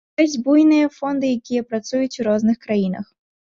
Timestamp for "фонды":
0.95-1.29